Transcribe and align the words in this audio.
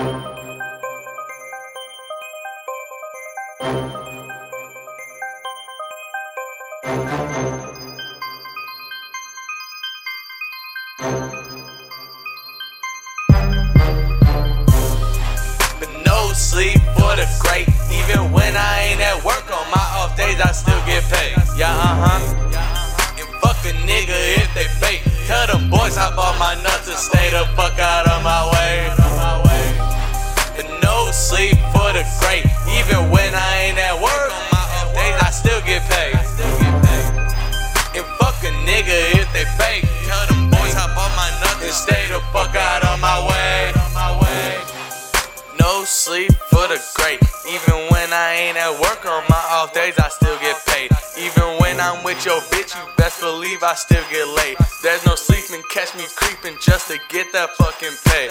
Sleep 0.00 0.16
for 16.96 17.12
the 17.14 17.28
great. 17.38 17.68
Even 17.92 18.32
when 18.32 18.56
I 18.56 18.80
ain't 18.80 19.00
at 19.00 19.22
work 19.22 19.44
on 19.52 19.70
my 19.70 19.84
off 20.00 20.16
days, 20.16 20.40
I 20.40 20.50
still 20.52 20.80
get 20.86 21.04
paid. 21.04 21.36
Yeah, 21.56 21.70
uh 21.70 21.96
huh. 22.00 22.20
And 23.20 23.28
fuck 23.40 23.64
a 23.66 23.72
nigga 23.86 24.38
if 24.40 24.48
they 24.54 24.64
fake. 24.80 25.02
Tell 25.26 25.46
them 25.46 25.68
boys 25.70 25.96
hop 25.96 26.18
off 26.18 26.38
my 26.38 26.54
nuts 26.62 26.88
stay 26.98 27.30
the 27.30 27.44
fuck 27.54 27.78
out 27.78 28.06
of 28.06 28.09
the 32.00 32.08
great. 32.20 32.44
Even 32.80 33.12
when 33.12 33.34
I 33.34 33.68
ain't 33.68 33.78
at 33.78 33.96
work 34.00 34.30
on 34.32 34.46
my 34.48 34.64
off 34.80 34.90
days, 34.96 35.16
I 35.20 35.30
still 35.30 35.60
get 35.68 35.84
paid. 35.92 36.16
And 37.92 38.06
fuck 38.16 38.40
a 38.40 38.52
nigga 38.64 39.20
if 39.20 39.28
they 39.36 39.44
fake. 39.60 39.84
Tell 40.08 40.24
them 40.32 40.48
boys 40.48 40.72
hop 40.72 40.96
off 40.96 41.12
my 41.12 41.28
nuts 41.44 41.60
and 41.60 41.76
stay 41.76 42.08
the 42.08 42.20
fuck 42.32 42.56
out 42.56 42.82
of 42.88 43.00
my 43.00 43.20
way. 43.28 43.72
No 45.58 45.84
sleep 45.84 46.32
for 46.48 46.64
the 46.68 46.80
great. 46.96 47.20
Even 47.44 47.76
when 47.92 48.12
I 48.12 48.48
ain't 48.48 48.56
at 48.56 48.72
work 48.80 49.04
on 49.04 49.22
my 49.28 49.44
off 49.52 49.74
days, 49.74 49.98
I 49.98 50.08
still 50.08 50.38
get 50.40 50.56
paid. 50.66 50.90
Even 51.20 51.60
when 51.60 51.80
I'm 51.80 52.02
with 52.02 52.24
your 52.24 52.40
bitch, 52.48 52.72
you 52.72 52.84
best 52.96 53.20
believe 53.20 53.62
I 53.62 53.74
still 53.74 54.04
get 54.10 54.26
laid. 54.28 54.56
There's 54.82 55.04
no 55.04 55.14
sleeping, 55.16 55.62
catch 55.70 55.94
me 55.96 56.04
creeping 56.16 56.56
just 56.64 56.88
to 56.88 56.98
get 57.10 57.32
that 57.32 57.50
fucking 57.56 57.96
pay. 58.08 58.30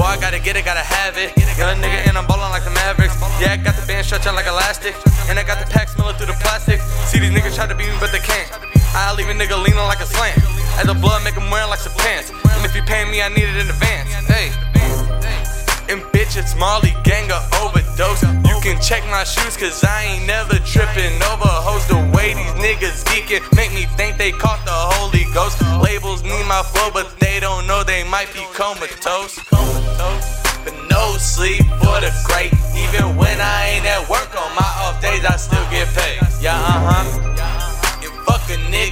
Boy, 0.00 0.06
I 0.06 0.16
gotta 0.16 0.40
get 0.40 0.56
it, 0.56 0.64
gotta 0.64 0.80
have 0.80 1.18
it. 1.20 1.36
Young 1.60 1.76
nigga 1.76 2.08
and 2.08 2.16
I'm 2.16 2.24
ballin' 2.24 2.48
like 2.48 2.64
the 2.64 2.72
Mavericks. 2.72 3.20
Yeah, 3.36 3.52
I 3.52 3.58
got 3.58 3.76
the 3.76 3.84
band 3.84 4.06
stretching 4.06 4.32
like 4.32 4.46
elastic. 4.46 4.96
And 5.28 5.38
I 5.38 5.44
got 5.44 5.60
the 5.60 5.68
pack 5.68 5.90
smelling 5.90 6.16
through 6.16 6.32
the 6.32 6.40
plastic. 6.40 6.80
See 7.04 7.18
these 7.18 7.28
niggas 7.28 7.54
try 7.54 7.66
to 7.66 7.74
beat 7.74 7.92
me, 7.92 7.96
but 8.00 8.10
they 8.10 8.24
can't. 8.24 8.48
I 8.96 9.12
leave 9.12 9.28
a 9.28 9.36
nigga 9.36 9.60
leaning 9.60 9.84
like 9.92 10.00
a 10.00 10.06
slant. 10.06 10.40
As 10.80 10.86
the 10.86 10.94
blood 10.94 11.22
make 11.22 11.34
him 11.34 11.50
wearing 11.50 11.68
like 11.68 11.84
some 11.84 11.92
pants. 12.00 12.32
And 12.32 12.64
if 12.64 12.74
you 12.74 12.80
pay 12.80 13.04
me, 13.04 13.20
I 13.20 13.28
need 13.28 13.44
it 13.44 13.60
in 13.60 13.68
advance. 13.68 14.08
Hey. 14.24 14.48
And 15.92 16.00
bitch, 16.16 16.40
it's 16.40 16.56
MarleyGanGod 16.56 17.60
overdose. 17.60 18.39
Can 18.62 18.78
check 18.82 19.02
my 19.08 19.24
shoes, 19.24 19.56
cause 19.56 19.82
I 19.84 20.04
ain't 20.04 20.26
never 20.26 20.58
tripping 20.68 21.16
over 21.32 21.48
hoes. 21.48 21.86
The 21.88 21.96
way 22.12 22.34
these 22.34 22.54
niggas 22.60 23.04
geeking 23.08 23.40
make 23.56 23.72
me 23.72 23.86
think 23.96 24.18
they 24.18 24.32
caught 24.32 24.62
the 24.66 24.76
Holy 25.00 25.24
Ghost. 25.32 25.62
Labels 25.80 26.22
need 26.22 26.44
my 26.44 26.62
flow, 26.62 26.90
but 26.92 27.08
they 27.20 27.40
don't 27.40 27.66
know 27.66 27.82
they 27.84 28.04
might 28.04 28.28
be 28.34 28.44
comatose. 28.52 29.40
But 29.48 30.76
no 30.90 31.16
sleep 31.16 31.64
for 31.80 32.04
the 32.04 32.12
great. 32.28 32.52
Even 32.76 33.16
when 33.16 33.40
I 33.40 33.80
ain't 33.80 33.86
at 33.86 34.04
work 34.10 34.28
on 34.36 34.52
my 34.54 34.70
off 34.84 35.00
days, 35.00 35.24
I 35.24 35.36
still 35.36 35.64
get 35.70 35.88
paid. 35.96 36.20
Yeah, 36.42 36.60
uh 36.60 36.84
huh. 36.84 38.04
And 38.04 38.12
fuck 38.28 38.44
a 38.50 38.60
nigga 38.68 38.89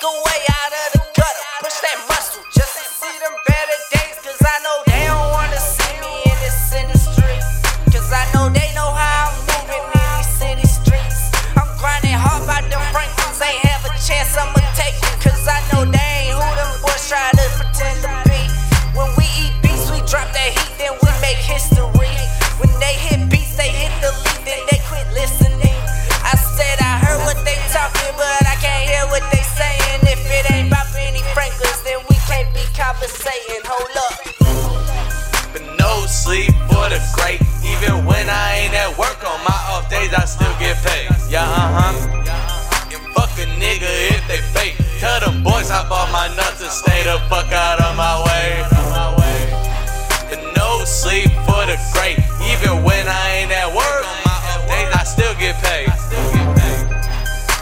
till 0.00 0.08
I 0.08 0.12
make 0.12 0.22
a 0.22 0.22
way 0.24 0.44
out 0.48 0.72
of 0.72 0.83
I 40.14 40.24
still 40.24 40.54
get 40.58 40.78
paid. 40.86 41.10
Yeah, 41.28 41.42
uh 41.42 41.68
huh. 41.74 42.94
And 42.94 43.02
fuck 43.14 43.34
a 43.38 43.46
nigga 43.58 43.90
if 44.14 44.22
they 44.30 44.38
fake. 44.54 44.78
Tell 45.00 45.18
them 45.20 45.42
boys 45.42 45.68
hop 45.70 45.90
off 45.90 46.10
my 46.12 46.28
nuts 46.36 46.62
and 46.62 46.70
stay 46.70 47.02
the 47.02 47.18
fuck 47.26 47.50
out 47.50 47.82
of 47.82 47.96
my 47.96 48.22
way. 48.22 48.62
But 50.30 50.40
no 50.54 50.84
sleep 50.84 51.30
for 51.44 51.66
the 51.66 51.76
great. 51.90 52.22
Even 52.46 52.84
when 52.86 53.06
I 53.08 53.42
ain't 53.42 53.52
at 53.52 53.68
work 53.74 54.04
on 54.06 54.18
my 54.22 54.38
off 54.70 54.88
I 54.94 55.02
still 55.02 55.34
get 55.34 55.58
paid. 55.62 55.90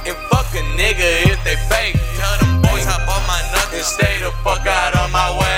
And 0.05 0.17
fuck 0.29 0.53
a 0.53 0.63
nigga 0.77 1.33
if 1.33 1.41
they 1.45 1.57
fake. 1.73 1.97
Tell 2.21 2.37
them 2.45 2.61
boys 2.61 2.85
hop 2.85 3.09
off 3.09 3.25
my 3.25 3.41
nuts 3.57 3.73
and 3.73 3.87
stay 3.87 4.21
the 4.21 4.31
fuck 4.45 4.67
out 4.67 4.95
of 4.95 5.11
my 5.11 5.31
way. 5.41 5.53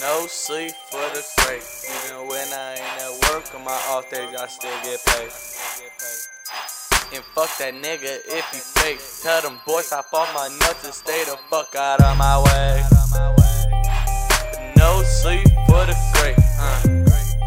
No 0.00 0.26
sleep 0.26 0.72
for 0.90 1.04
the 1.14 1.22
great. 1.22 1.79
On 3.60 3.64
my 3.64 3.80
off 3.88 4.10
days, 4.10 4.34
I 4.38 4.46
still 4.46 4.70
get 4.82 5.04
paid. 5.04 5.30
And 7.12 7.24
fuck 7.34 7.50
that 7.58 7.74
nigga 7.74 8.20
if 8.26 8.44
he 8.52 8.58
fake. 8.80 9.00
Tell 9.22 9.42
them 9.42 9.60
boys 9.66 9.92
I 9.92 9.98
off 9.98 10.34
my 10.34 10.48
nuts 10.60 10.84
and 10.84 10.94
stay 10.94 11.24
the 11.24 11.36
fuck 11.50 11.74
out 11.74 12.00
of 12.00 12.16
my 12.16 12.38
way. 12.38 12.82
No 14.76 15.02
sleep 15.02 15.46
for 15.66 15.84
the 15.86 15.96
great. 16.14 16.36
Uh, 16.58 16.80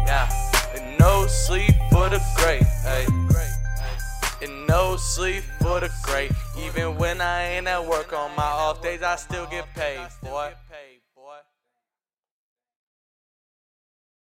yeah. 0.06 0.28
And 0.76 0.98
no 0.98 1.26
sleep 1.26 1.74
for 1.90 2.08
the 2.08 2.20
great. 2.36 2.62
Ay. 2.84 3.06
And 4.42 4.66
no 4.66 4.96
sleep 4.96 5.42
for 5.60 5.80
the 5.80 5.90
great. 6.02 6.30
Even 6.58 6.96
when 6.96 7.20
I 7.20 7.56
ain't 7.56 7.66
at 7.66 7.84
work 7.84 8.12
on 8.12 8.30
my 8.36 8.42
off 8.42 8.82
days, 8.82 9.02
I 9.02 9.16
still 9.16 9.46
get 9.46 9.66
paid, 9.74 10.06
boy. 10.22 10.52